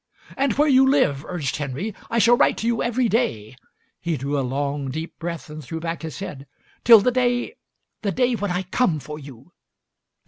"And 0.35 0.53
where 0.53 0.67
you 0.67 0.89
live," 0.89 1.23
urged 1.27 1.57
Henry. 1.57 1.93
"I 2.09 2.17
shall 2.17 2.35
write 2.35 2.57
to 2.57 2.65
you 2.65 2.81
every 2.81 3.07
day." 3.07 3.55
He 3.99 4.17
drew 4.17 4.35
a 4.39 4.41
long, 4.41 4.89
deep 4.89 5.19
breath 5.19 5.47
and 5.47 5.63
threw 5.63 5.79
back 5.79 6.01
his 6.01 6.17
head. 6.17 6.47
"Till 6.83 7.01
the 7.01 7.11
day— 7.11 7.53
the 8.01 8.11
day 8.11 8.33
when 8.33 8.49
I 8.49 8.63
come 8.63 8.99
for 8.99 9.19
you." 9.19 9.51